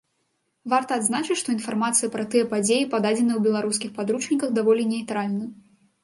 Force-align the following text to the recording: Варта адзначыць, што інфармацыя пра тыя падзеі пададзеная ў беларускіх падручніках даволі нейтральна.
Варта 0.71 0.91
адзначыць, 0.99 1.35
што 1.41 1.47
інфармацыя 1.55 2.09
пра 2.15 2.23
тыя 2.35 2.47
падзеі 2.53 2.87
пададзеная 2.93 3.35
ў 3.37 3.41
беларускіх 3.47 3.91
падручніках 3.99 4.49
даволі 4.59 4.87
нейтральна. 4.95 5.45